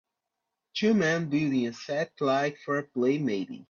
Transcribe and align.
Two 0.73 0.95
men 0.95 1.29
building 1.29 1.67
a 1.67 1.73
set 1.73 2.19
like 2.21 2.57
for 2.57 2.79
a 2.79 2.83
play 2.83 3.19
maybe. 3.19 3.59